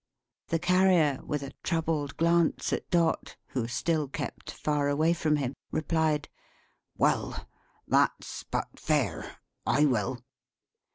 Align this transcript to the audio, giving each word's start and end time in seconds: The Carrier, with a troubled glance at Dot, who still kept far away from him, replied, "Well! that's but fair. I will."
The 0.47 0.57
Carrier, 0.57 1.19
with 1.23 1.43
a 1.43 1.51
troubled 1.61 2.17
glance 2.17 2.73
at 2.73 2.89
Dot, 2.89 3.35
who 3.49 3.67
still 3.67 4.07
kept 4.07 4.49
far 4.49 4.89
away 4.89 5.13
from 5.13 5.35
him, 5.35 5.53
replied, 5.71 6.27
"Well! 6.97 7.45
that's 7.87 8.41
but 8.41 8.79
fair. 8.79 9.37
I 9.63 9.85
will." 9.85 10.17